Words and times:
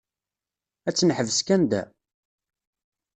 Ad 0.87 0.93
tt-neḥbes 0.95 1.39
kan 1.47 1.63
da? 1.71 1.83